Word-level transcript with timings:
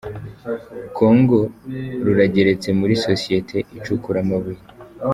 kongo 0.97 1.37
Rurageretse 2.05 2.67
muri 2.79 2.93
Sosiyete 3.05 3.57
icukura 3.77 4.17
amabuye 4.25 4.61